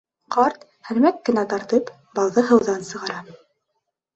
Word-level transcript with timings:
Ҡарт, 0.35 0.63
һәлмәк 0.87 1.19
кенә 1.29 1.43
тартып, 1.51 1.91
бауҙы 2.21 2.45
һыуҙан 2.49 2.89
сығара. 2.89 3.21